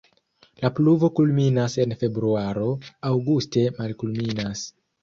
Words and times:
La 0.63 0.69
pluvo 0.79 1.09
kulminas 1.19 1.77
en 1.85 1.95
februaro, 2.01 2.73
aŭguste 3.13 3.69
malkulminas. 3.79 4.71